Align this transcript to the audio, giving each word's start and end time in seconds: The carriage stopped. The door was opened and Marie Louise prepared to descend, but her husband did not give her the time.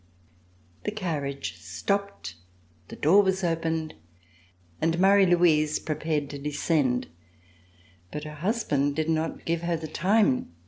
The 0.83 0.89
carriage 0.89 1.57
stopped. 1.59 2.33
The 2.87 2.95
door 2.95 3.21
was 3.21 3.43
opened 3.43 3.93
and 4.81 4.99
Marie 4.99 5.27
Louise 5.27 5.77
prepared 5.77 6.27
to 6.31 6.39
descend, 6.39 7.07
but 8.11 8.23
her 8.23 8.33
husband 8.33 8.95
did 8.95 9.09
not 9.11 9.45
give 9.45 9.61
her 9.61 9.77
the 9.77 9.87
time. 9.87 10.53